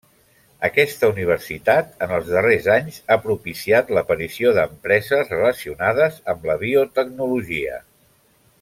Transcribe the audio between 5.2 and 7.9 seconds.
relacionades amb la biotecnologia.